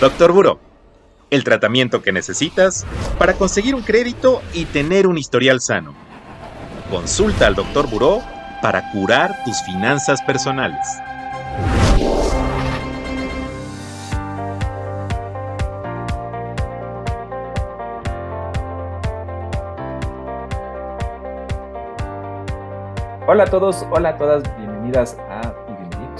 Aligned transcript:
Doctor 0.00 0.30
Buró, 0.30 0.60
el 1.28 1.42
tratamiento 1.42 2.02
que 2.02 2.12
necesitas 2.12 2.86
para 3.18 3.34
conseguir 3.34 3.74
un 3.74 3.82
crédito 3.82 4.40
y 4.54 4.64
tener 4.66 5.08
un 5.08 5.18
historial 5.18 5.60
sano. 5.60 5.92
Consulta 6.88 7.48
al 7.48 7.56
Doctor 7.56 7.90
Buró 7.90 8.22
para 8.62 8.92
curar 8.92 9.42
tus 9.44 9.60
finanzas 9.62 10.22
personales. 10.22 10.86
Hola 23.26 23.42
a 23.42 23.46
todos, 23.46 23.84
hola 23.90 24.10
a 24.10 24.16
todas, 24.16 24.44
bienvenidas 24.56 25.18
a 25.28 25.57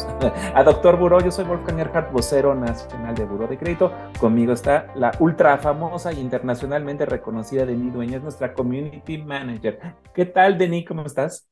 a 0.55 0.63
Doctor 0.63 0.99
Buró. 0.99 1.21
Yo 1.21 1.31
soy 1.31 1.45
Wolfgang 1.45 1.81
Erhardt, 1.81 2.13
vocero 2.13 2.55
nacional 2.55 3.15
de 3.15 3.25
Buró 3.25 3.47
de 3.47 3.59
Crédito. 3.59 3.93
Conmigo 4.21 4.53
está 4.53 4.93
la 4.95 5.13
ultra 5.19 5.59
famosa 5.59 6.11
e 6.13 6.21
internacionalmente 6.21 7.07
reconocida 7.07 7.67
Denis 7.67 7.93
Dueñas, 7.93 8.23
nuestra 8.23 8.55
Community 8.55 9.19
Manager. 9.19 9.79
¿Qué 10.15 10.27
tal, 10.27 10.59
Denis? 10.59 10.87
¿Cómo 10.87 11.03
estás? 11.03 11.49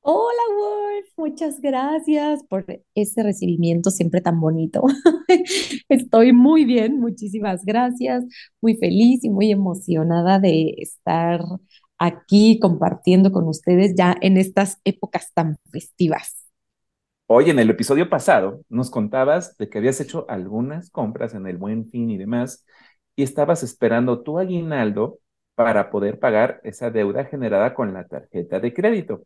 Hola, 0.00 0.42
Wolf. 0.56 1.06
Muchas 1.16 1.60
gracias 1.60 2.42
por 2.48 2.64
ese 2.94 3.22
recibimiento 3.22 3.90
siempre 3.90 4.20
tan 4.20 4.40
bonito. 4.40 4.82
Estoy 5.88 6.32
muy 6.32 6.64
bien, 6.64 6.98
muchísimas 6.98 7.64
gracias. 7.64 8.24
Muy 8.60 8.76
feliz 8.76 9.22
y 9.24 9.30
muy 9.30 9.52
emocionada 9.52 10.40
de 10.40 10.74
estar 10.78 11.40
aquí 11.98 12.58
compartiendo 12.58 13.30
con 13.30 13.46
ustedes 13.46 13.94
ya 13.96 14.16
en 14.20 14.36
estas 14.36 14.78
épocas 14.84 15.30
tan 15.34 15.56
festivas. 15.70 16.41
Hoy 17.34 17.48
en 17.48 17.58
el 17.58 17.70
episodio 17.70 18.10
pasado 18.10 18.60
nos 18.68 18.90
contabas 18.90 19.56
de 19.56 19.70
que 19.70 19.78
habías 19.78 19.98
hecho 20.02 20.26
algunas 20.28 20.90
compras 20.90 21.32
en 21.32 21.46
el 21.46 21.56
Buen 21.56 21.88
Fin 21.88 22.10
y 22.10 22.18
demás 22.18 22.66
y 23.16 23.22
estabas 23.22 23.62
esperando 23.62 24.20
tu 24.20 24.38
aguinaldo 24.38 25.18
para 25.54 25.90
poder 25.90 26.18
pagar 26.18 26.60
esa 26.62 26.90
deuda 26.90 27.24
generada 27.24 27.72
con 27.72 27.94
la 27.94 28.06
tarjeta 28.06 28.60
de 28.60 28.74
crédito. 28.74 29.22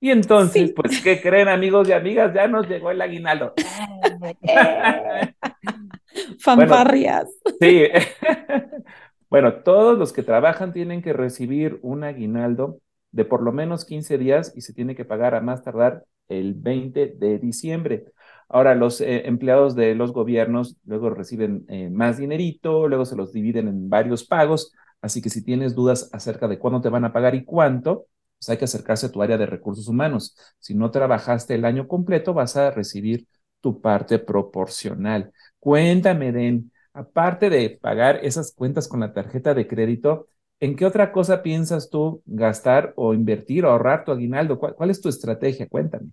Y 0.00 0.10
entonces, 0.10 0.72
pues, 0.74 1.02
¿qué 1.02 1.20
creen 1.20 1.48
amigos 1.48 1.86
y 1.86 1.92
amigas? 1.92 2.32
Ya 2.32 2.48
nos 2.48 2.66
llegó 2.66 2.92
el 2.92 3.02
aguinaldo. 3.02 3.52
Fanfarrias. 6.40 7.28
sí. 7.60 7.88
Bueno, 9.28 9.62
todos 9.62 9.98
los 9.98 10.14
que 10.14 10.22
trabajan 10.22 10.72
tienen 10.72 11.02
que 11.02 11.12
recibir 11.12 11.78
un 11.82 12.04
aguinaldo 12.04 12.80
de 13.12 13.26
por 13.26 13.42
lo 13.42 13.52
menos 13.52 13.84
15 13.84 14.16
días 14.16 14.54
y 14.56 14.62
se 14.62 14.72
tiene 14.72 14.96
que 14.96 15.04
pagar 15.04 15.34
a 15.34 15.42
más 15.42 15.62
tardar 15.62 16.04
el 16.30 16.54
20 16.54 17.14
de 17.18 17.38
diciembre. 17.38 18.06
Ahora, 18.48 18.74
los 18.74 19.00
eh, 19.00 19.26
empleados 19.26 19.74
de 19.76 19.94
los 19.94 20.12
gobiernos 20.12 20.76
luego 20.84 21.10
reciben 21.10 21.64
eh, 21.68 21.90
más 21.90 22.18
dinerito, 22.18 22.88
luego 22.88 23.04
se 23.04 23.16
los 23.16 23.32
dividen 23.32 23.68
en 23.68 23.88
varios 23.88 24.24
pagos, 24.24 24.72
así 25.00 25.22
que 25.22 25.30
si 25.30 25.44
tienes 25.44 25.74
dudas 25.74 26.10
acerca 26.12 26.48
de 26.48 26.58
cuándo 26.58 26.80
te 26.80 26.88
van 26.88 27.04
a 27.04 27.12
pagar 27.12 27.34
y 27.34 27.44
cuánto, 27.44 28.06
pues 28.38 28.48
hay 28.48 28.56
que 28.56 28.64
acercarse 28.64 29.06
a 29.06 29.12
tu 29.12 29.22
área 29.22 29.38
de 29.38 29.46
recursos 29.46 29.86
humanos. 29.88 30.36
Si 30.58 30.74
no 30.74 30.90
trabajaste 30.90 31.54
el 31.54 31.64
año 31.64 31.86
completo, 31.86 32.34
vas 32.34 32.56
a 32.56 32.70
recibir 32.70 33.26
tu 33.60 33.80
parte 33.80 34.18
proporcional. 34.18 35.32
Cuéntame, 35.58 36.32
Den, 36.32 36.72
aparte 36.92 37.50
de 37.50 37.78
pagar 37.80 38.20
esas 38.24 38.52
cuentas 38.52 38.88
con 38.88 39.00
la 39.00 39.12
tarjeta 39.12 39.54
de 39.54 39.66
crédito, 39.66 40.28
¿en 40.60 40.76
qué 40.76 40.86
otra 40.86 41.12
cosa 41.12 41.42
piensas 41.42 41.90
tú 41.90 42.22
gastar 42.26 42.92
o 42.96 43.14
invertir 43.14 43.64
o 43.64 43.70
ahorrar 43.70 44.04
tu 44.04 44.12
aguinaldo? 44.12 44.58
¿Cuál, 44.58 44.90
es 44.90 45.00
tu 45.00 45.08
estrategia? 45.08 45.68
Cuéntame. 45.68 46.10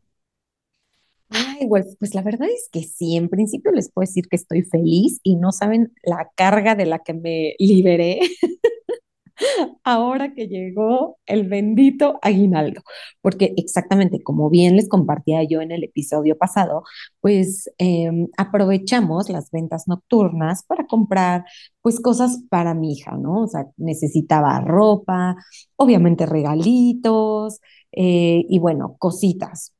Pues, 1.69 1.95
pues 2.00 2.13
la 2.13 2.22
verdad 2.22 2.47
es 2.50 2.69
que 2.72 2.83
sí, 2.83 3.16
en 3.16 3.30
principio 3.30 3.72
les 3.72 3.91
puedo 3.91 4.05
decir 4.05 4.27
que 4.30 4.36
estoy 4.36 4.63
feliz 4.63 5.19
y 5.23 5.36
no 5.38 5.52
saben 5.52 5.94
la 6.03 6.30
carga 6.36 6.75
de 6.75 6.86
la 6.86 6.99
que 6.99 7.14
me 7.14 7.55
liberé 7.59 8.19
ahora 9.83 10.33
que 10.33 10.47
llegó 10.47 11.17
el 11.25 11.47
bendito 11.47 12.20
aguinaldo, 12.21 12.82
porque 13.21 13.54
exactamente 13.58 14.21
como 14.23 14.49
bien 14.49 14.76
les 14.76 14.89
compartía 14.89 15.43
yo 15.43 15.61
en 15.61 15.71
el 15.71 15.83
episodio 15.83 16.37
pasado, 16.37 16.83
pues 17.21 17.70
em, 17.77 18.27
aprovechamos 18.37 19.30
las 19.30 19.52
ventas 19.52 19.87
nocturnas 19.87 20.64
para 20.64 20.87
comprar 20.87 21.45
pues 21.82 21.99
cosas 21.99 22.39
para 22.49 22.73
mi 22.73 22.93
hija, 22.93 23.15
¿no? 23.17 23.43
O 23.43 23.48
sea, 23.48 23.67
necesitaba 23.77 24.59
ropa, 24.61 25.36
obviamente 25.76 26.26
regalitos 26.26 27.59
eh, 27.92 28.45
y 28.49 28.59
bueno, 28.59 28.95
cositas. 28.99 29.73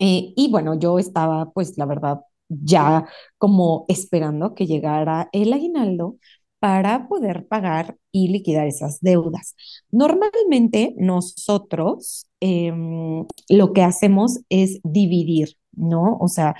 Eh, 0.00 0.34
y 0.36 0.50
bueno, 0.50 0.78
yo 0.80 0.98
estaba 0.98 1.52
pues 1.52 1.78
la 1.78 1.86
verdad 1.86 2.20
ya 2.48 3.06
como 3.38 3.84
esperando 3.88 4.54
que 4.56 4.66
llegara 4.66 5.28
el 5.32 5.52
aguinaldo 5.52 6.16
para 6.58 7.08
poder 7.08 7.46
pagar 7.48 7.96
y 8.12 8.28
liquidar 8.28 8.66
esas 8.66 9.00
deudas. 9.00 9.54
Normalmente 9.90 10.94
nosotros 10.98 12.26
em, 12.40 13.26
lo 13.48 13.72
que 13.72 13.82
hacemos 13.82 14.40
es 14.50 14.80
dividir, 14.84 15.56
¿no? 15.72 16.18
O 16.20 16.28
sea, 16.28 16.54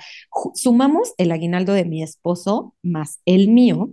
sumamos 0.55 1.13
el 1.17 1.31
aguinaldo 1.31 1.73
de 1.73 1.85
mi 1.85 2.01
esposo 2.03 2.75
más 2.83 3.19
el 3.25 3.49
mío. 3.49 3.91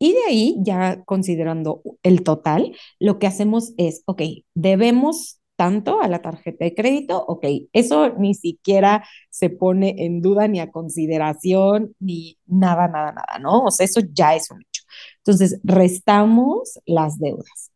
Y 0.00 0.12
de 0.12 0.24
ahí, 0.28 0.56
ya 0.60 1.02
considerando 1.04 1.82
el 2.04 2.22
total, 2.22 2.72
lo 3.00 3.18
que 3.18 3.26
hacemos 3.26 3.72
es, 3.78 4.02
ok, 4.06 4.22
debemos 4.54 5.37
tanto 5.58 6.00
a 6.00 6.06
la 6.06 6.22
tarjeta 6.22 6.64
de 6.64 6.72
crédito, 6.72 7.18
ok, 7.26 7.44
eso 7.72 8.10
ni 8.16 8.34
siquiera 8.34 9.04
se 9.28 9.50
pone 9.50 9.96
en 9.98 10.22
duda 10.22 10.46
ni 10.46 10.60
a 10.60 10.70
consideración, 10.70 11.96
ni 11.98 12.38
nada, 12.46 12.86
nada, 12.86 13.10
nada, 13.10 13.38
¿no? 13.40 13.64
O 13.64 13.70
sea, 13.72 13.84
eso 13.84 14.00
ya 14.12 14.36
es 14.36 14.52
un 14.52 14.60
hecho. 14.62 14.84
Entonces, 15.18 15.60
restamos 15.64 16.78
las 16.86 17.18
deudas. 17.18 17.72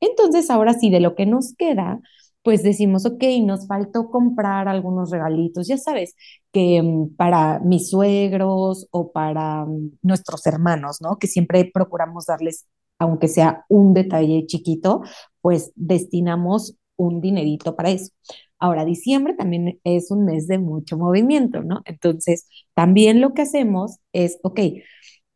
Entonces, 0.00 0.48
ahora 0.48 0.72
sí, 0.72 0.88
de 0.88 1.00
lo 1.00 1.14
que 1.14 1.26
nos 1.26 1.54
queda, 1.54 2.00
pues 2.42 2.62
decimos, 2.62 3.04
ok, 3.04 3.22
nos 3.44 3.66
faltó 3.66 4.10
comprar 4.10 4.66
algunos 4.66 5.10
regalitos, 5.10 5.68
ya 5.68 5.76
sabes, 5.76 6.14
que 6.52 6.80
mm, 6.82 7.16
para 7.16 7.58
mis 7.60 7.90
suegros 7.90 8.88
o 8.92 9.12
para 9.12 9.66
mm, 9.66 9.98
nuestros 10.00 10.46
hermanos, 10.46 11.02
¿no? 11.02 11.18
Que 11.18 11.26
siempre 11.26 11.70
procuramos 11.70 12.24
darles, 12.24 12.66
aunque 12.98 13.28
sea 13.28 13.66
un 13.68 13.92
detalle 13.92 14.46
chiquito, 14.46 15.02
pues 15.42 15.72
destinamos 15.74 16.76
un 16.96 17.20
dinerito 17.20 17.76
para 17.76 17.90
eso. 17.90 18.12
Ahora, 18.58 18.84
diciembre 18.84 19.34
también 19.34 19.80
es 19.84 20.10
un 20.10 20.24
mes 20.24 20.46
de 20.48 20.58
mucho 20.58 20.96
movimiento, 20.96 21.62
¿no? 21.62 21.82
Entonces, 21.84 22.48
también 22.74 23.20
lo 23.20 23.34
que 23.34 23.42
hacemos 23.42 23.98
es, 24.12 24.38
ok, 24.42 24.60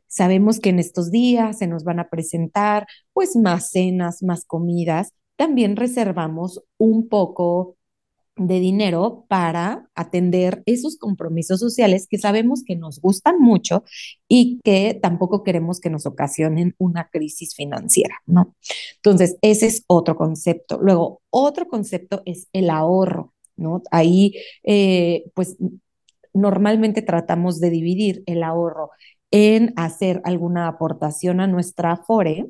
Sabemos 0.08 0.58
que 0.60 0.70
en 0.70 0.78
estos 0.80 1.10
días 1.10 1.58
se 1.58 1.66
nos 1.68 1.84
van 1.84 2.00
a 2.00 2.08
presentar 2.10 2.86
pues 3.12 3.36
más 3.36 3.70
cenas, 3.70 4.22
más 4.22 4.44
comidas. 4.44 5.12
También 5.36 5.76
reservamos 5.76 6.62
un 6.78 7.08
poco 7.08 7.76
de 8.40 8.58
dinero 8.58 9.26
para 9.28 9.90
atender 9.94 10.62
esos 10.64 10.96
compromisos 10.96 11.60
sociales 11.60 12.06
que 12.08 12.16
sabemos 12.16 12.62
que 12.64 12.74
nos 12.74 12.98
gustan 12.98 13.38
mucho 13.38 13.84
y 14.28 14.60
que 14.64 14.98
tampoco 15.00 15.42
queremos 15.44 15.78
que 15.78 15.90
nos 15.90 16.06
ocasionen 16.06 16.74
una 16.78 17.10
crisis 17.10 17.54
financiera, 17.54 18.16
¿no? 18.26 18.54
Entonces, 18.96 19.36
ese 19.42 19.66
es 19.66 19.84
otro 19.86 20.16
concepto. 20.16 20.78
Luego, 20.80 21.20
otro 21.28 21.68
concepto 21.68 22.22
es 22.24 22.48
el 22.54 22.70
ahorro, 22.70 23.34
¿no? 23.56 23.82
Ahí, 23.90 24.34
eh, 24.64 25.24
pues, 25.34 25.58
normalmente 26.32 27.02
tratamos 27.02 27.60
de 27.60 27.68
dividir 27.68 28.22
el 28.24 28.42
ahorro 28.42 28.90
en 29.30 29.74
hacer 29.76 30.22
alguna 30.24 30.66
aportación 30.66 31.40
a 31.40 31.46
nuestra 31.46 31.98
FORE 31.98 32.46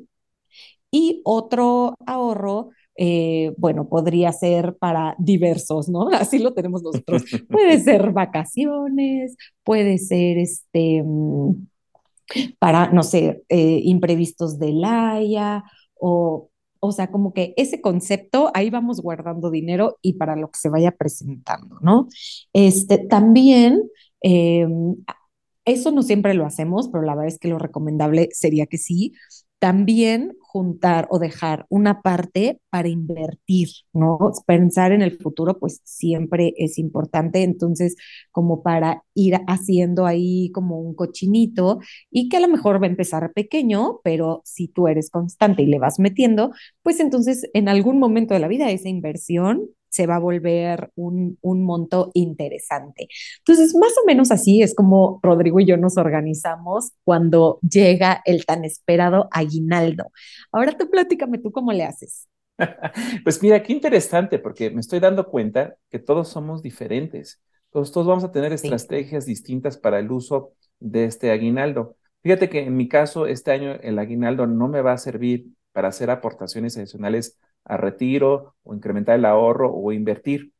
y 0.89 1.21
otro 1.25 1.95
ahorro 2.05 2.69
eh, 2.95 3.53
bueno, 3.57 3.87
podría 3.89 4.31
ser 4.31 4.77
para 4.77 5.15
diversos, 5.17 5.89
¿no? 5.89 6.07
Así 6.13 6.39
lo 6.39 6.53
tenemos 6.53 6.83
nosotros. 6.83 7.23
puede 7.49 7.79
ser 7.79 8.11
vacaciones, 8.11 9.35
puede 9.63 9.97
ser 9.97 10.37
este, 10.37 11.03
mm, 11.03 11.67
para, 12.59 12.91
no 12.91 13.03
sé, 13.03 13.43
eh, 13.49 13.81
imprevistos 13.83 14.59
del 14.59 14.83
AYA 14.83 15.63
o, 15.99 16.49
o 16.79 16.91
sea, 16.91 17.11
como 17.11 17.33
que 17.33 17.53
ese 17.57 17.81
concepto, 17.81 18.51
ahí 18.53 18.69
vamos 18.69 19.01
guardando 19.01 19.51
dinero 19.51 19.97
y 20.01 20.13
para 20.13 20.35
lo 20.35 20.49
que 20.49 20.59
se 20.59 20.69
vaya 20.69 20.91
presentando, 20.91 21.77
¿no? 21.81 22.07
Este, 22.53 22.97
también 22.97 23.83
em, 24.21 24.95
eso 25.65 25.91
no 25.91 26.01
siempre 26.01 26.33
lo 26.33 26.45
hacemos, 26.45 26.89
pero 26.89 27.03
la 27.03 27.13
verdad 27.15 27.27
es 27.27 27.39
que 27.39 27.49
lo 27.49 27.59
recomendable 27.59 28.29
sería 28.31 28.65
que 28.65 28.77
sí. 28.77 29.13
También 29.61 30.35
juntar 30.41 31.07
o 31.11 31.19
dejar 31.19 31.67
una 31.69 32.01
parte 32.01 32.59
para 32.71 32.89
invertir, 32.89 33.69
¿no? 33.93 34.17
Pensar 34.47 34.91
en 34.91 35.03
el 35.03 35.19
futuro, 35.19 35.59
pues 35.59 35.81
siempre 35.83 36.55
es 36.57 36.79
importante. 36.79 37.43
Entonces, 37.43 37.95
como 38.31 38.63
para 38.63 39.03
ir 39.13 39.35
haciendo 39.47 40.07
ahí 40.07 40.51
como 40.51 40.79
un 40.79 40.95
cochinito 40.95 41.79
y 42.09 42.27
que 42.27 42.37
a 42.37 42.39
lo 42.39 42.47
mejor 42.47 42.81
va 42.81 42.87
a 42.87 42.89
empezar 42.89 43.33
pequeño, 43.33 43.99
pero 44.03 44.41
si 44.45 44.67
tú 44.67 44.87
eres 44.87 45.11
constante 45.11 45.61
y 45.61 45.67
le 45.67 45.77
vas 45.79 45.99
metiendo, 45.99 46.51
pues 46.81 46.99
entonces 46.99 47.47
en 47.53 47.69
algún 47.69 47.99
momento 47.99 48.33
de 48.33 48.39
la 48.39 48.47
vida 48.47 48.71
esa 48.71 48.89
inversión 48.89 49.69
se 49.91 50.07
va 50.07 50.15
a 50.15 50.19
volver 50.19 50.89
un, 50.95 51.37
un, 51.41 51.63
monto 51.63 52.11
interesante. 52.13 53.07
Entonces, 53.39 53.75
más 53.75 53.91
o 54.01 54.05
menos 54.07 54.31
así 54.31 54.61
es 54.61 54.73
como 54.73 55.19
Rodrigo 55.21 55.59
y 55.59 55.65
yo 55.65 55.77
nos 55.77 55.97
organizamos 55.97 56.93
cuando 57.03 57.59
llega 57.61 58.21
el 58.25 58.45
tan 58.45 58.65
esperado 58.65 59.27
aguinaldo. 59.31 60.11
Ahora 60.51 60.77
tú 60.77 60.89
platícame 60.89 61.37
tú 61.37 61.51
cómo 61.51 61.71
le 61.71 61.83
haces. 61.83 62.27
Pues 63.23 63.41
mira, 63.41 63.61
qué 63.63 63.73
interesante, 63.73 64.39
porque 64.39 64.69
me 64.69 64.81
estoy 64.81 64.99
dando 64.99 65.27
cuenta 65.27 65.75
que 65.89 65.99
todos 65.99 66.29
somos 66.29 66.61
diferentes. 66.61 67.41
Todos, 67.71 67.91
todos 67.91 68.07
vamos 68.07 68.23
a 68.23 68.31
tener 68.31 68.53
estrategias 68.53 69.25
distintas 69.25 69.77
para 69.77 69.99
el 69.99 70.11
uso 70.11 70.53
de 70.79 71.05
este 71.05 71.31
aguinaldo. 71.31 71.95
Fíjate 72.21 72.49
que 72.49 72.59
en 72.59 72.75
mi 72.75 72.87
caso, 72.87 73.25
este 73.25 73.51
año 73.51 73.73
el 73.81 73.97
aguinaldo 73.97 74.45
no 74.47 74.67
me 74.67 74.81
va 74.81 74.93
a 74.93 74.97
servir 74.97 75.47
para 75.71 75.87
hacer 75.87 76.09
aportaciones 76.09 76.77
adicionales 76.77 77.39
a 77.65 77.77
retiro 77.77 78.55
o 78.63 78.73
incrementar 78.73 79.17
el 79.17 79.25
ahorro 79.25 79.73
o 79.73 79.91
invertir. 79.91 80.51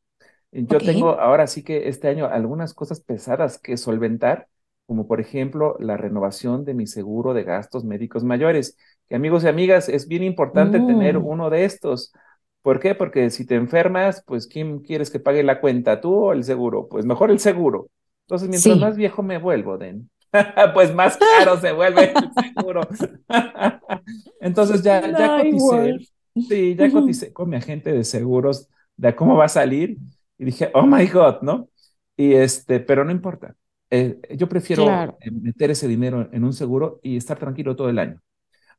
Yo 0.52 0.76
okay. 0.76 0.94
tengo 0.94 1.18
ahora 1.18 1.46
sí 1.46 1.62
que 1.62 1.88
este 1.88 2.08
año 2.08 2.26
algunas 2.26 2.74
cosas 2.74 3.00
pesadas 3.00 3.58
que 3.58 3.76
solventar, 3.76 4.48
como 4.86 5.06
por 5.06 5.20
ejemplo 5.20 5.76
la 5.78 5.96
renovación 5.96 6.64
de 6.64 6.74
mi 6.74 6.86
seguro 6.86 7.32
de 7.32 7.44
gastos 7.44 7.84
médicos 7.84 8.22
mayores. 8.22 8.76
Que 9.08 9.14
amigos 9.14 9.44
y 9.44 9.48
amigas, 9.48 9.88
es 9.88 10.08
bien 10.08 10.22
importante 10.22 10.78
mm. 10.78 10.86
tener 10.86 11.16
uno 11.16 11.48
de 11.48 11.64
estos. 11.64 12.12
¿Por 12.60 12.80
qué? 12.80 12.94
Porque 12.94 13.30
si 13.30 13.46
te 13.46 13.56
enfermas, 13.56 14.22
pues 14.26 14.46
¿quién 14.46 14.80
quieres 14.80 15.10
que 15.10 15.20
pague 15.20 15.42
la 15.42 15.60
cuenta? 15.60 16.00
¿Tú 16.00 16.14
o 16.14 16.32
el 16.32 16.44
seguro? 16.44 16.86
Pues 16.88 17.04
mejor 17.04 17.30
el 17.30 17.40
seguro. 17.40 17.88
Entonces, 18.26 18.48
mientras 18.48 18.74
sí. 18.74 18.80
más 18.80 18.96
viejo 18.96 19.22
me 19.22 19.38
vuelvo, 19.38 19.78
Den, 19.78 20.10
pues 20.74 20.94
más 20.94 21.16
caro 21.18 21.58
se 21.58 21.72
vuelve 21.72 22.12
el 22.12 22.54
seguro. 22.54 22.82
Entonces 24.40 24.82
ya, 24.82 25.00
ya 25.10 25.38
coticé. 25.38 26.12
Sí, 26.34 26.74
ya 26.76 26.90
coticé 26.90 27.32
con 27.32 27.50
mi 27.50 27.56
agente 27.56 27.92
de 27.92 28.04
seguros 28.04 28.68
de 28.96 29.14
cómo 29.14 29.36
va 29.36 29.46
a 29.46 29.48
salir 29.48 29.98
y 30.38 30.44
dije, 30.44 30.70
oh 30.74 30.86
my 30.86 31.06
God, 31.06 31.42
¿no? 31.42 31.68
Y 32.16 32.34
este, 32.34 32.80
pero 32.80 33.04
no 33.04 33.10
importa. 33.10 33.54
Eh, 33.90 34.20
yo 34.36 34.48
prefiero 34.48 34.84
claro. 34.84 35.18
meter 35.30 35.70
ese 35.70 35.86
dinero 35.86 36.28
en 36.32 36.44
un 36.44 36.52
seguro 36.52 37.00
y 37.02 37.16
estar 37.16 37.38
tranquilo 37.38 37.76
todo 37.76 37.90
el 37.90 37.98
año. 37.98 38.20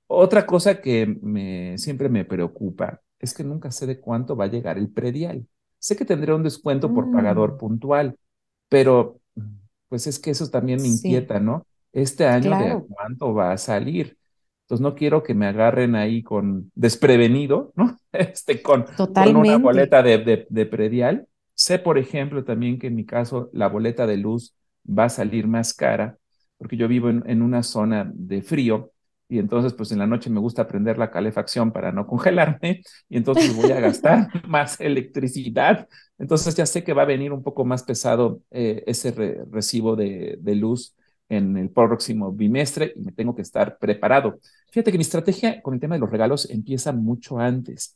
Otra 0.08 0.46
cosa 0.46 0.82
que 0.82 1.06
me, 1.22 1.78
siempre 1.78 2.10
me 2.10 2.26
preocupa 2.26 3.02
es 3.20 3.34
que 3.34 3.44
nunca 3.44 3.72
sé 3.72 3.86
de 3.86 4.00
cuánto 4.00 4.36
va 4.36 4.46
a 4.46 4.50
llegar 4.50 4.78
el 4.78 4.90
predial. 4.90 5.46
Sé 5.80 5.96
que 5.96 6.06
tendré 6.06 6.34
un 6.34 6.44
descuento 6.44 6.90
mm. 6.90 6.94
por 6.94 7.12
pagador 7.12 7.58
puntual, 7.58 8.18
pero 8.70 9.20
pues 9.88 10.08
es 10.08 10.20
que 10.20 10.32
eso 10.32 10.50
también 10.50 10.82
me 10.82 10.88
inquieta, 10.88 11.38
sí. 11.38 11.44
¿no? 11.44 11.68
Este 11.92 12.26
año 12.26 12.48
claro. 12.50 12.80
de 12.80 12.86
cuánto 12.88 13.34
va 13.34 13.52
a 13.52 13.58
salir. 13.58 14.18
Entonces 14.74 14.92
no 14.92 14.96
quiero 14.96 15.22
que 15.22 15.36
me 15.36 15.46
agarren 15.46 15.94
ahí 15.94 16.24
con 16.24 16.72
desprevenido, 16.74 17.72
¿no? 17.76 17.96
Este, 18.12 18.64
con, 18.64 18.86
con 18.98 19.36
una 19.36 19.58
boleta 19.58 20.02
de, 20.02 20.18
de, 20.18 20.48
de, 20.50 20.66
predial. 20.66 21.28
Sé, 21.54 21.78
por 21.78 22.00
ejemplo, 22.00 22.44
también 22.44 22.80
que 22.80 22.88
en 22.88 22.96
mi 22.96 23.06
caso 23.06 23.52
la 23.54 23.70
boleta 23.70 24.08
de 24.08 24.18
luz 24.18 24.56
va 24.88 25.06
a 25.06 25.10
salir 25.10 25.46
más 25.48 25.76
cara, 25.76 26.18
porque 26.58 26.76
yo 26.76 26.88
vivo 26.88 27.12
en, 27.12 27.24
en 27.28 27.44
una 27.44 27.62
zona 27.62 28.12
de 28.16 28.42
frío 28.42 28.92
y 29.30 29.38
entonces 29.38 29.74
pues 29.74 29.92
en 29.92 30.00
la 30.00 30.08
noche 30.08 30.32
me 30.32 30.40
gusta 30.40 30.68
prender 30.68 30.98
la 30.98 31.12
calefacción 31.12 31.72
para 31.72 31.92
no 31.92 32.08
congelarme 32.08 32.82
y 33.10 33.18
entonces 33.18 33.56
voy 33.56 33.72
a 33.72 33.80
gastar 33.80 34.28
más 34.48 34.80
electricidad. 34.82 35.88
Entonces 36.18 36.56
ya 36.56 36.66
sé 36.66 36.84
que 36.84 36.94
va 36.94 37.04
a 37.04 37.06
venir 37.06 37.32
un 37.32 37.44
poco 37.44 37.64
más 37.64 37.84
pesado 37.84 38.42
eh, 38.50 38.84
ese 38.88 39.12
re 39.12 39.46
recibo 39.52 39.96
de, 39.96 40.38
de 40.40 40.56
luz 40.56 40.96
en 41.30 41.58
el 41.58 41.70
próximo 41.70 42.32
bimestre 42.32 42.94
y 42.96 43.02
me 43.02 43.12
tengo 43.12 43.36
que 43.36 43.42
estar 43.42 43.78
preparado. 43.78 44.40
Fíjate 44.72 44.92
que 44.92 44.98
mi 44.98 45.04
estrategia 45.04 45.62
con 45.62 45.74
el 45.74 45.80
tema 45.80 45.96
de 45.96 46.02
los 46.02 46.10
regalos 46.10 46.50
empieza 46.50 46.92
mucho 46.92 47.40
antes. 47.40 47.96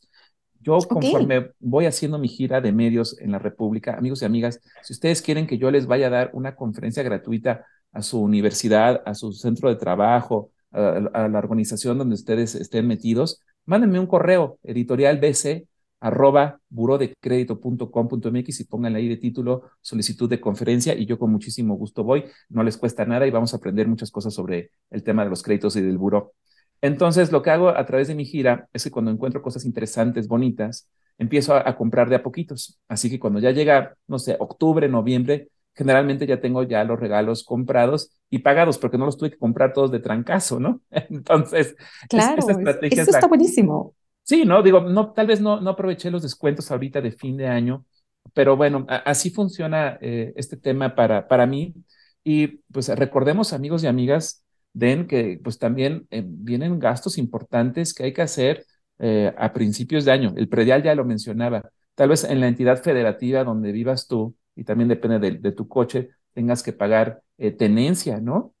Yo 0.60 0.78
conforme 0.78 1.38
okay. 1.38 1.50
voy 1.60 1.86
haciendo 1.86 2.18
mi 2.18 2.28
gira 2.28 2.60
de 2.60 2.72
medios 2.72 3.18
en 3.20 3.32
la 3.32 3.38
República, 3.38 3.94
amigos 3.94 4.22
y 4.22 4.24
amigas, 4.24 4.60
si 4.82 4.92
ustedes 4.92 5.22
quieren 5.22 5.46
que 5.46 5.58
yo 5.58 5.70
les 5.70 5.86
vaya 5.86 6.08
a 6.08 6.10
dar 6.10 6.30
una 6.32 6.56
conferencia 6.56 7.02
gratuita 7.02 7.64
a 7.92 8.02
su 8.02 8.20
universidad, 8.20 9.02
a 9.06 9.14
su 9.14 9.32
centro 9.32 9.68
de 9.68 9.76
trabajo, 9.76 10.50
a, 10.72 10.96
a 11.12 11.28
la 11.28 11.38
organización 11.38 11.98
donde 11.98 12.14
ustedes 12.14 12.54
estén 12.54 12.86
metidos, 12.86 13.42
mándenme 13.64 14.00
un 14.00 14.06
correo 14.06 14.58
editorial 14.64 15.18
bc 15.18 15.66
arroba 16.00 16.60
burodecredito.com.mx 16.68 18.60
y 18.60 18.64
pónganle 18.64 18.98
ahí 18.98 19.08
de 19.08 19.16
título 19.16 19.70
solicitud 19.80 20.28
de 20.28 20.40
conferencia 20.40 20.94
y 20.94 21.06
yo 21.06 21.18
con 21.18 21.30
muchísimo 21.30 21.74
gusto 21.76 22.04
voy, 22.04 22.24
no 22.48 22.62
les 22.62 22.76
cuesta 22.76 23.04
nada 23.04 23.26
y 23.26 23.30
vamos 23.30 23.52
a 23.52 23.56
aprender 23.56 23.88
muchas 23.88 24.10
cosas 24.10 24.34
sobre 24.34 24.70
el 24.90 25.02
tema 25.02 25.24
de 25.24 25.30
los 25.30 25.42
créditos 25.42 25.76
y 25.76 25.82
del 25.82 25.98
buró. 25.98 26.34
Entonces, 26.80 27.32
lo 27.32 27.42
que 27.42 27.50
hago 27.50 27.70
a 27.70 27.84
través 27.86 28.08
de 28.08 28.14
mi 28.14 28.24
gira 28.24 28.68
es 28.72 28.84
que 28.84 28.90
cuando 28.90 29.10
encuentro 29.10 29.42
cosas 29.42 29.64
interesantes, 29.64 30.28
bonitas, 30.28 30.88
empiezo 31.18 31.54
a, 31.54 31.68
a 31.68 31.76
comprar 31.76 32.08
de 32.08 32.16
a 32.16 32.22
poquitos. 32.22 32.78
Así 32.86 33.10
que 33.10 33.18
cuando 33.18 33.40
ya 33.40 33.50
llega, 33.50 33.96
no 34.06 34.20
sé, 34.20 34.36
octubre, 34.38 34.88
noviembre, 34.88 35.48
generalmente 35.78 36.26
ya 36.26 36.40
tengo 36.40 36.64
ya 36.64 36.82
los 36.82 36.98
regalos 36.98 37.44
comprados 37.44 38.10
y 38.28 38.40
pagados, 38.40 38.78
porque 38.78 38.98
no 38.98 39.06
los 39.06 39.16
tuve 39.16 39.30
que 39.30 39.38
comprar 39.38 39.72
todos 39.72 39.92
de 39.92 40.00
trancazo, 40.00 40.58
¿no? 40.58 40.80
Entonces, 40.90 41.76
claro, 42.08 42.40
esa 42.40 42.52
estrategia 42.52 43.02
eso 43.02 43.10
está 43.12 43.22
la... 43.22 43.28
buenísimo. 43.28 43.94
Sí, 44.28 44.44
no, 44.44 44.62
digo, 44.62 44.80
no, 44.82 45.12
tal 45.14 45.26
vez 45.26 45.40
no, 45.40 45.58
no 45.58 45.70
aproveché 45.70 46.10
los 46.10 46.22
descuentos 46.22 46.70
ahorita 46.70 47.00
de 47.00 47.12
fin 47.12 47.38
de 47.38 47.46
año, 47.48 47.86
pero 48.34 48.58
bueno, 48.58 48.84
a, 48.86 48.96
así 48.96 49.30
funciona 49.30 49.96
eh, 50.02 50.34
este 50.36 50.58
tema 50.58 50.94
para, 50.94 51.26
para 51.26 51.46
mí. 51.46 51.74
Y 52.22 52.58
pues 52.70 52.90
recordemos, 52.90 53.54
amigos 53.54 53.82
y 53.82 53.86
amigas, 53.86 54.44
Den, 54.74 55.06
que 55.06 55.40
pues 55.42 55.58
también 55.58 56.06
eh, 56.10 56.22
vienen 56.26 56.78
gastos 56.78 57.16
importantes 57.16 57.94
que 57.94 58.04
hay 58.04 58.12
que 58.12 58.20
hacer 58.20 58.66
eh, 58.98 59.32
a 59.38 59.54
principios 59.54 60.04
de 60.04 60.12
año. 60.12 60.34
El 60.36 60.50
predial 60.50 60.82
ya 60.82 60.94
lo 60.94 61.06
mencionaba. 61.06 61.70
Tal 61.94 62.10
vez 62.10 62.24
en 62.24 62.40
la 62.40 62.48
entidad 62.48 62.82
federativa 62.82 63.44
donde 63.44 63.72
vivas 63.72 64.06
tú, 64.08 64.36
y 64.54 64.64
también 64.64 64.88
depende 64.88 65.18
de, 65.20 65.38
de 65.38 65.52
tu 65.52 65.66
coche, 65.68 66.10
tengas 66.34 66.62
que 66.62 66.74
pagar 66.74 67.22
tenencia, 67.56 68.20
¿no? 68.20 68.54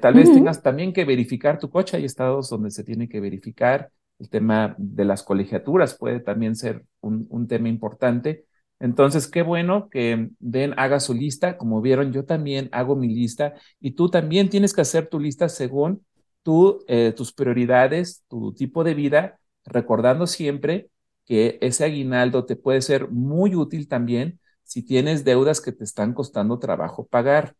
Tal 0.00 0.14
vez 0.14 0.28
uh 0.28 0.32
-huh. 0.32 0.34
tengas 0.34 0.62
también 0.62 0.92
que 0.92 1.04
verificar 1.04 1.58
tu 1.58 1.70
coche. 1.70 1.96
Hay 1.96 2.04
estados 2.04 2.50
donde 2.50 2.70
se 2.70 2.84
tiene 2.84 3.08
que 3.08 3.20
verificar. 3.20 3.90
El 4.18 4.30
tema 4.30 4.74
de 4.78 5.04
las 5.04 5.22
colegiaturas 5.22 5.96
puede 5.96 6.20
también 6.20 6.56
ser 6.56 6.84
un, 7.00 7.46
tema 7.46 7.68
importante. 7.68 8.44
Entonces, 8.80 9.28
qué 9.28 9.42
bueno 9.42 9.88
que 9.90 10.30
Den 10.38 10.74
haga 10.76 11.00
su 11.00 11.14
lista. 11.14 11.56
Como 11.56 11.80
vieron, 11.80 12.12
yo 12.12 12.24
también 12.24 12.68
hago 12.72 12.96
mi 12.96 13.08
lista 13.08 13.54
y 13.80 13.92
tú 13.92 14.10
también 14.10 14.48
tienes 14.48 14.74
que 14.74 14.80
hacer 14.80 15.08
tu 15.08 15.20
lista 15.20 15.48
según 15.48 16.04
tú, 16.42 16.84
eh, 16.88 17.12
tus 17.16 17.32
prioridades, 17.32 18.24
tu 18.28 18.52
tipo 18.54 18.84
de 18.84 18.94
vida, 18.94 19.38
recordando 19.64 20.26
siempre 20.26 20.90
que 21.24 21.58
ese 21.60 21.84
aguinaldo 21.84 22.46
te 22.46 22.56
puede 22.56 22.80
ser 22.80 23.10
muy 23.10 23.54
útil 23.54 23.86
también 23.86 24.40
si 24.64 24.82
tienes 24.82 25.24
deudas 25.24 25.60
que 25.60 25.72
te 25.72 25.84
están 25.84 26.12
costando 26.14 26.58
trabajo 26.58 27.06
pagar. 27.06 27.54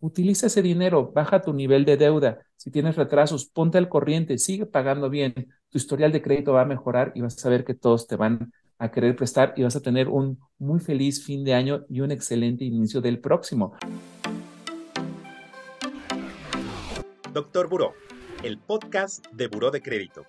Utiliza 0.00 0.46
ese 0.46 0.62
dinero, 0.62 1.12
baja 1.12 1.42
tu 1.42 1.52
nivel 1.52 1.84
de 1.84 1.96
deuda. 1.96 2.38
Si 2.56 2.70
tienes 2.70 2.96
retrasos, 2.96 3.46
ponte 3.46 3.78
al 3.78 3.88
corriente, 3.88 4.38
sigue 4.38 4.66
pagando 4.66 5.10
bien. 5.10 5.34
Tu 5.70 5.78
historial 5.78 6.10
de 6.10 6.20
crédito 6.20 6.52
va 6.52 6.62
a 6.62 6.64
mejorar 6.64 7.12
y 7.14 7.20
vas 7.20 7.46
a 7.46 7.48
ver 7.48 7.64
que 7.64 7.74
todos 7.74 8.08
te 8.08 8.16
van 8.16 8.52
a 8.78 8.90
querer 8.90 9.14
prestar 9.14 9.54
y 9.56 9.62
vas 9.62 9.76
a 9.76 9.80
tener 9.80 10.08
un 10.08 10.40
muy 10.58 10.80
feliz 10.80 11.24
fin 11.24 11.44
de 11.44 11.54
año 11.54 11.84
y 11.88 12.00
un 12.00 12.10
excelente 12.10 12.64
inicio 12.64 13.00
del 13.00 13.20
próximo. 13.20 13.74
Doctor 17.32 17.68
Buró, 17.68 17.92
el 18.42 18.58
podcast 18.58 19.24
de 19.32 19.46
Buró 19.46 19.70
de 19.70 19.80
Crédito. 19.80 20.26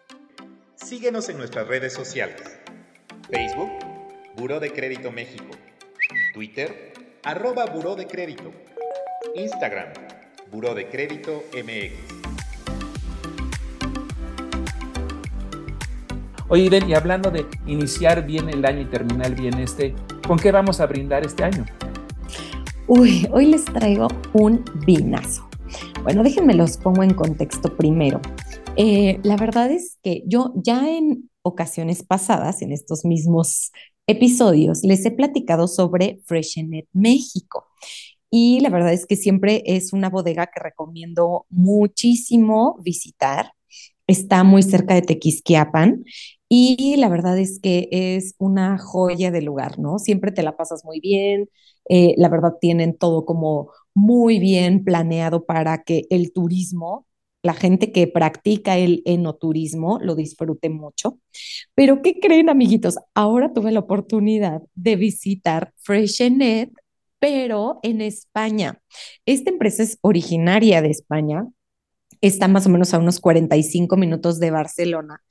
Síguenos 0.75 1.27
en 1.29 1.38
nuestras 1.38 1.67
redes 1.67 1.93
sociales. 1.93 2.60
Facebook, 3.31 3.71
Buró 4.38 4.60
de 4.60 4.71
Crédito 4.71 5.12
México. 5.12 5.50
Twitter, 6.36 6.93
arroba 7.24 7.65
Buró 7.65 7.95
de 7.95 8.05
Crédito. 8.05 8.51
Instagram, 9.33 9.91
Buró 10.51 10.75
de 10.75 10.88
Crédito 10.88 11.43
MX. 11.53 12.21
Oye, 16.51 16.63
Irene, 16.65 16.89
y 16.89 16.93
hablando 16.96 17.31
de 17.31 17.46
iniciar 17.65 18.25
bien 18.25 18.50
el 18.50 18.65
año 18.65 18.81
y 18.81 18.86
terminar 18.86 19.34
bien 19.39 19.58
este, 19.60 19.96
¿con 20.27 20.38
qué 20.38 20.51
vamos 20.51 20.81
a 20.81 20.86
brindar 20.86 21.25
este 21.25 21.46
año? 21.46 21.65
Uy, 22.89 23.25
hoy 23.31 23.46
les 23.46 23.63
traigo 23.63 24.10
un 24.34 24.65
vinazo. 24.86 25.50
Bueno, 26.03 26.24
déjenme 26.24 26.53
los 26.53 26.75
pongo 26.75 27.03
en 27.03 27.13
contexto 27.13 27.77
primero. 27.77 28.20
Eh, 28.75 29.22
la 29.24 29.38
verdad 29.38 29.72
es 29.72 29.98
que 30.03 30.24
yo 30.27 30.51
ya 30.58 30.89
en 30.89 31.29
ocasiones 31.41 32.03
pasadas, 32.03 32.62
en 32.62 32.74
estos 32.74 33.05
mismos 33.05 33.72
episodios 34.05 34.84
les 34.84 35.05
he 35.05 35.12
platicado 35.12 35.70
sobre 35.70 36.20
Freshenet 36.25 36.86
México. 36.91 37.67
Y 38.29 38.60
la 38.60 38.70
verdad 38.70 38.91
es 38.91 39.05
que 39.05 39.15
siempre 39.15 39.63
es 39.65 39.93
una 39.93 40.10
bodega 40.10 40.48
que 40.48 40.60
recomiendo 40.60 41.46
muchísimo 41.50 42.77
visitar. 42.84 43.53
Está 44.05 44.43
muy 44.43 44.63
cerca 44.63 44.96
de 44.96 45.01
Tequisquiapan 45.01 46.03
y 46.53 46.98
la 46.98 47.08
verdad 47.08 47.39
es 47.39 47.60
que 47.62 47.88
es 47.91 48.36
una 48.38 48.77
joya 48.77 49.31
de 49.31 49.41
lugar, 49.41 49.79
¿no? 49.79 50.00
Siempre 50.00 50.34
te 50.34 50.43
la 50.43 50.58
pasas 50.58 50.84
muy 50.84 51.00
bien. 51.00 51.50
Eh, 51.88 52.13
la 52.17 52.27
verdad 52.27 52.55
tienen 52.60 52.98
todo 52.98 53.24
como 53.24 53.72
muy 53.93 54.38
bien 54.38 54.84
planeado 54.84 55.46
para 55.46 55.84
que 55.84 56.08
el 56.10 56.34
turismo 56.34 57.08
la 57.41 57.53
gente 57.53 57.93
que 57.93 58.05
practica 58.08 58.77
el 58.77 59.01
enoturismo 59.05 59.98
lo 60.01 60.13
disfrute 60.15 60.70
mucho. 60.70 61.20
Pero 61.74 62.01
¿qué 62.01 62.20
creen, 62.20 62.50
amiguitos? 62.50 62.98
Ahora 63.15 63.53
tuve 63.53 63.72
la 63.72 63.79
oportunidad 63.79 64.62
de 64.75 64.98
visitar 64.98 65.74
Freshenet, 65.77 66.70
pero 67.20 67.79
en 67.81 68.01
España. 68.01 68.81
Esta 69.25 69.51
empresa 69.51 69.84
es 69.84 69.98
originaria 70.01 70.81
de 70.81 70.89
España, 70.89 71.48
está 72.22 72.48
más 72.48 72.65
o 72.67 72.70
menos 72.70 72.93
a 72.93 73.00
unos 73.00 73.20
45 73.20 73.98
minutos 73.98 74.39
de 74.39 74.51
Barcelona. 74.51 75.22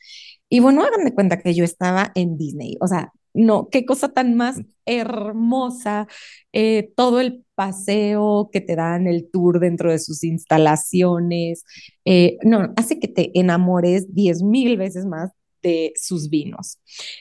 Y 0.50 0.60
bueno, 0.60 0.82
hagan 0.84 1.04
de 1.04 1.14
cuenta 1.14 1.40
que 1.40 1.54
yo 1.54 1.64
estaba 1.64 2.12
en 2.14 2.36
Disney, 2.36 2.76
o 2.80 2.86
sea, 2.88 3.12
no, 3.32 3.68
qué 3.70 3.86
cosa 3.86 4.08
tan 4.08 4.34
más 4.34 4.60
hermosa, 4.84 6.08
eh, 6.52 6.92
todo 6.96 7.20
el 7.20 7.44
paseo 7.54 8.50
que 8.52 8.60
te 8.60 8.74
dan, 8.76 9.06
el 9.06 9.30
tour 9.30 9.60
dentro 9.60 9.90
de 9.92 10.00
sus 10.00 10.24
instalaciones, 10.24 11.64
eh, 12.04 12.38
no, 12.42 12.72
hace 12.76 12.98
que 12.98 13.08
te 13.08 13.38
enamores 13.38 14.12
diez 14.14 14.42
mil 14.42 14.76
veces 14.76 15.06
más 15.06 15.30
de 15.62 15.92
sus 15.96 16.28
vinos. 16.30 16.80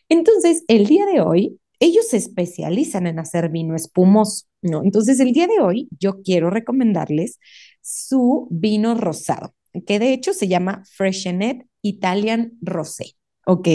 Entonces, 0.09 0.63
el 0.67 0.87
día 0.87 1.05
de 1.05 1.21
hoy, 1.21 1.59
ellos 1.79 2.07
se 2.09 2.17
especializan 2.17 3.07
en 3.07 3.19
hacer 3.19 3.49
vino 3.49 3.75
espumoso, 3.75 4.45
¿no? 4.61 4.83
Entonces, 4.83 5.19
el 5.19 5.31
día 5.33 5.47
de 5.47 5.59
hoy, 5.61 5.87
yo 5.99 6.21
quiero 6.23 6.49
recomendarles 6.49 7.39
su 7.81 8.47
vino 8.49 8.95
rosado, 8.95 9.53
que 9.85 9.99
de 9.99 10.13
hecho 10.13 10.33
se 10.33 10.47
llama 10.47 10.83
Freshenet 10.85 11.65
Italian 11.81 12.53
Rosé. 12.61 13.15
¿ok? 13.49 13.67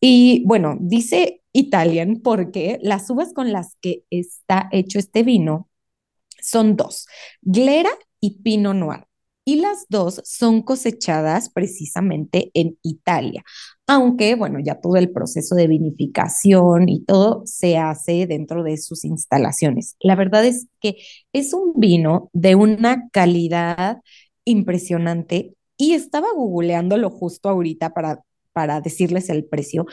Y 0.00 0.44
bueno, 0.46 0.76
dice 0.80 1.42
Italian 1.52 2.20
porque 2.22 2.78
las 2.82 3.08
uvas 3.08 3.32
con 3.32 3.52
las 3.52 3.76
que 3.80 4.04
está 4.10 4.68
hecho 4.70 4.98
este 4.98 5.22
vino 5.22 5.68
son 6.40 6.76
dos, 6.76 7.06
Glera 7.40 7.90
y 8.20 8.42
Pinot 8.42 8.74
Noir. 8.74 9.04
Y 9.44 9.56
las 9.56 9.86
dos 9.88 10.20
son 10.26 10.60
cosechadas 10.60 11.48
precisamente 11.48 12.50
en 12.52 12.78
Italia, 12.82 13.42
aunque 13.86 14.34
bueno, 14.34 14.58
ya 14.62 14.78
todo 14.78 14.96
el 14.96 15.10
proceso 15.10 15.54
de 15.54 15.66
vinificación 15.66 16.90
y 16.90 17.02
todo 17.06 17.44
se 17.46 17.78
hace 17.78 18.26
dentro 18.26 18.62
de 18.62 18.76
sus 18.76 19.06
instalaciones. 19.06 19.96
La 20.00 20.16
verdad 20.16 20.44
es 20.44 20.66
que 20.80 20.98
es 21.32 21.54
un 21.54 21.72
vino 21.76 22.28
de 22.34 22.56
una 22.56 23.08
calidad 23.08 24.02
impresionante. 24.48 25.54
Y 25.76 25.94
estaba 25.94 26.28
googleándolo 26.34 27.10
justo 27.10 27.48
ahorita 27.48 27.94
para 27.94 28.22
para 28.58 28.80
decirles 28.80 29.30
el 29.30 29.44
precio, 29.44 29.86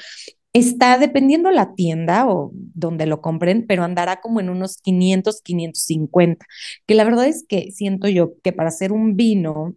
está 0.51 0.97
dependiendo 0.97 1.51
la 1.51 1.75
tienda 1.75 2.27
o 2.27 2.51
donde 2.53 3.05
lo 3.05 3.21
compren, 3.21 3.67
pero 3.67 3.83
andará 3.83 4.21
como 4.21 4.39
en 4.39 4.49
unos 4.49 4.77
500, 4.77 5.41
550, 5.43 6.47
que 6.87 6.95
la 6.95 7.03
verdad 7.03 7.27
es 7.27 7.45
que 7.47 7.71
siento 7.71 8.07
yo 8.07 8.31
que 8.43 8.53
para 8.53 8.69
hacer 8.69 8.91
un 8.91 9.15
vino 9.15 9.75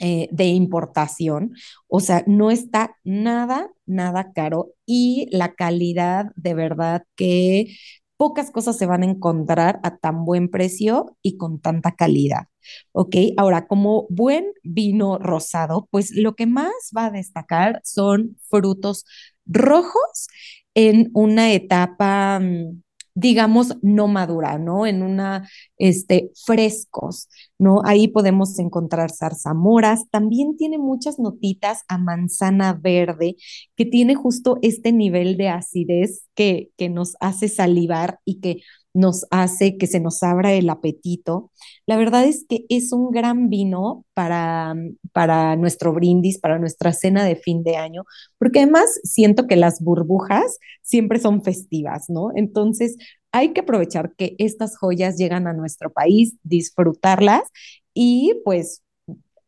eh, 0.00 0.28
de 0.32 0.46
importación, 0.46 1.54
o 1.86 2.00
sea, 2.00 2.24
no 2.26 2.50
está 2.50 2.96
nada, 3.04 3.70
nada 3.86 4.32
caro. 4.32 4.72
Y 4.84 5.28
la 5.30 5.54
calidad 5.54 6.26
de 6.34 6.54
verdad 6.54 7.04
que 7.14 7.76
pocas 8.18 8.50
cosas 8.50 8.76
se 8.76 8.86
van 8.86 9.02
a 9.02 9.06
encontrar 9.06 9.80
a 9.82 9.96
tan 9.96 10.26
buen 10.26 10.50
precio 10.50 11.16
y 11.22 11.38
con 11.38 11.60
tanta 11.60 11.92
calidad. 11.92 12.48
¿Ok? 12.92 13.16
Ahora, 13.38 13.66
como 13.66 14.06
buen 14.10 14.44
vino 14.62 15.18
rosado, 15.18 15.88
pues 15.90 16.10
lo 16.14 16.34
que 16.34 16.46
más 16.46 16.72
va 16.96 17.06
a 17.06 17.10
destacar 17.10 17.80
son 17.84 18.36
frutos 18.50 19.06
rojos 19.46 20.28
en 20.74 21.10
una 21.14 21.52
etapa 21.52 22.40
mm, 22.40 22.82
digamos, 23.14 23.76
no 23.82 24.06
madura, 24.06 24.58
¿no? 24.58 24.86
En 24.86 25.02
una, 25.02 25.48
este, 25.76 26.30
frescos, 26.46 27.28
¿no? 27.58 27.82
Ahí 27.84 28.08
podemos 28.08 28.58
encontrar 28.58 29.10
zarzamoras, 29.12 30.08
también 30.10 30.56
tiene 30.56 30.78
muchas 30.78 31.18
notitas 31.18 31.82
a 31.88 31.98
manzana 31.98 32.72
verde, 32.72 33.36
que 33.76 33.84
tiene 33.84 34.14
justo 34.14 34.58
este 34.62 34.92
nivel 34.92 35.36
de 35.36 35.48
acidez 35.48 36.26
que, 36.34 36.70
que 36.76 36.88
nos 36.88 37.16
hace 37.20 37.48
salivar 37.48 38.20
y 38.24 38.40
que 38.40 38.62
nos 38.94 39.26
hace 39.30 39.76
que 39.76 39.86
se 39.86 40.00
nos 40.00 40.22
abra 40.22 40.52
el 40.52 40.68
apetito. 40.70 41.50
La 41.86 41.96
verdad 41.96 42.24
es 42.24 42.44
que 42.48 42.64
es 42.68 42.92
un 42.92 43.10
gran 43.10 43.48
vino 43.48 44.04
para, 44.14 44.74
para 45.12 45.56
nuestro 45.56 45.92
brindis, 45.92 46.38
para 46.38 46.58
nuestra 46.58 46.92
cena 46.92 47.24
de 47.24 47.36
fin 47.36 47.62
de 47.62 47.76
año, 47.76 48.04
porque 48.38 48.60
además 48.60 49.00
siento 49.04 49.46
que 49.46 49.56
las 49.56 49.80
burbujas 49.80 50.58
siempre 50.82 51.20
son 51.20 51.42
festivas, 51.42 52.06
¿no? 52.08 52.30
Entonces 52.34 52.96
hay 53.32 53.52
que 53.52 53.60
aprovechar 53.60 54.14
que 54.16 54.34
estas 54.38 54.76
joyas 54.76 55.16
llegan 55.16 55.46
a 55.46 55.52
nuestro 55.52 55.90
país, 55.90 56.36
disfrutarlas 56.42 57.42
y 57.94 58.40
pues 58.44 58.82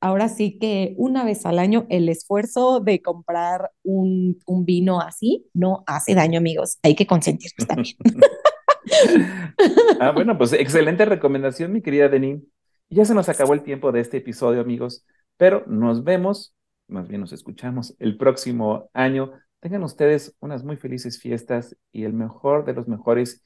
ahora 0.00 0.28
sí 0.28 0.58
que 0.58 0.94
una 0.96 1.24
vez 1.24 1.46
al 1.46 1.58
año 1.58 1.86
el 1.88 2.08
esfuerzo 2.08 2.80
de 2.80 3.02
comprar 3.02 3.70
un, 3.82 4.38
un, 4.46 4.64
vino 4.64 5.00
así 5.00 5.46
no 5.54 5.84
hace 5.86 6.14
daño, 6.14 6.38
amigos. 6.38 6.78
Hay 6.82 6.94
que 6.94 7.06
consentirnos 7.06 7.68
también. 7.68 7.96
ah, 10.00 10.12
bueno, 10.12 10.36
pues 10.38 10.52
excelente 10.52 11.04
recomendación, 11.04 11.72
mi 11.72 11.82
querida 11.82 12.08
Denis. 12.08 12.42
Ya 12.88 13.04
se 13.04 13.14
nos 13.14 13.28
acabó 13.28 13.54
el 13.54 13.62
tiempo 13.62 13.92
de 13.92 14.00
este 14.00 14.16
episodio, 14.16 14.60
amigos, 14.60 15.04
pero 15.36 15.64
nos 15.66 16.02
vemos, 16.02 16.54
más 16.88 17.06
bien 17.06 17.20
nos 17.20 17.32
escuchamos 17.32 17.94
el 17.98 18.16
próximo 18.16 18.90
año. 18.92 19.32
Tengan 19.60 19.84
ustedes 19.84 20.34
unas 20.40 20.64
muy 20.64 20.76
felices 20.76 21.20
fiestas 21.20 21.76
y 21.92 22.04
el 22.04 22.14
mejor 22.14 22.64
de 22.64 22.72
los 22.72 22.88
mejores 22.88 23.42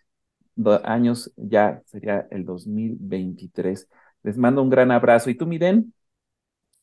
años 0.84 1.32
ya 1.36 1.82
sería 1.86 2.26
el 2.30 2.44
2023. 2.44 3.88
Les 4.22 4.36
mando 4.38 4.62
un 4.62 4.70
gran 4.70 4.90
abrazo. 4.90 5.30
¿Y 5.30 5.34
tú, 5.36 5.46
Miren? 5.46 5.92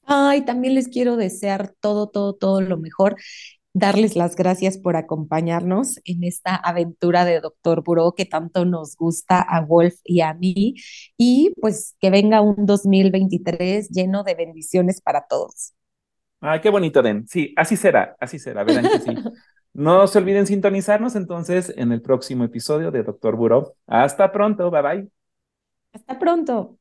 Ay, 0.05 0.43
también 0.45 0.75
les 0.75 0.87
quiero 0.87 1.15
desear 1.15 1.73
todo, 1.79 2.09
todo, 2.09 2.33
todo 2.33 2.61
lo 2.61 2.77
mejor 2.77 3.15
darles 3.73 4.15
las 4.15 4.35
gracias 4.35 4.77
por 4.77 4.95
acompañarnos 4.95 5.99
en 6.03 6.23
esta 6.23 6.55
aventura 6.55 7.23
de 7.25 7.39
Doctor 7.39 7.83
Buró 7.83 8.13
que 8.13 8.25
tanto 8.25 8.65
nos 8.65 8.95
gusta 8.97 9.41
a 9.41 9.61
Wolf 9.61 9.95
y 10.03 10.21
a 10.21 10.33
mí 10.33 10.75
y 11.17 11.53
pues 11.61 11.95
que 11.99 12.09
venga 12.09 12.41
un 12.41 12.65
2023 12.65 13.89
lleno 13.89 14.23
de 14.23 14.35
bendiciones 14.35 15.01
para 15.01 15.25
todos. 15.27 15.73
Ay, 16.41 16.59
qué 16.59 16.69
bonito, 16.69 17.01
Den. 17.01 17.27
Sí, 17.27 17.53
así 17.55 17.77
será, 17.77 18.17
así 18.19 18.39
será, 18.39 18.63
verán 18.63 18.89
que 18.89 18.99
sí. 18.99 19.15
No 19.73 20.05
se 20.07 20.17
olviden 20.17 20.47
sintonizarnos 20.47 21.15
entonces 21.15 21.73
en 21.77 21.93
el 21.93 22.01
próximo 22.01 22.43
episodio 22.43 22.91
de 22.91 23.03
Doctor 23.03 23.37
Buró. 23.37 23.75
Hasta 23.87 24.29
pronto, 24.31 24.69
bye 24.69 24.81
bye. 24.81 25.07
Hasta 25.93 26.19
pronto. 26.19 26.77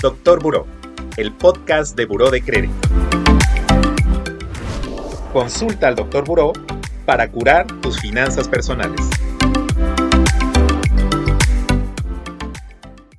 Doctor 0.00 0.40
Buró, 0.40 0.66
el 1.16 1.32
podcast 1.32 1.96
de 1.96 2.06
Buró 2.06 2.30
de 2.30 2.42
Crédito. 2.42 2.88
Consulta 5.32 5.88
al 5.88 5.96
Dr. 5.96 6.24
Buró 6.24 6.52
para 7.04 7.28
curar 7.28 7.66
tus 7.80 8.00
finanzas 8.00 8.48
personales. 8.48 9.00